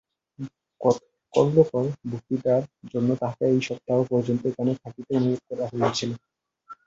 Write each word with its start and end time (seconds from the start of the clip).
গতকল্যকার 0.81 1.65
বক্তৃতার 2.11 2.63
জন্য 2.91 3.09
তাঁহাকে 3.21 3.45
এই 3.49 3.59
সপ্তাহ 3.69 3.97
পর্যন্ত 4.11 4.41
এখানে 4.51 4.71
থাকিতে 4.83 5.11
অনুরোধ 5.19 5.41
করা 5.49 5.65
হইয়াছিল। 5.71 6.11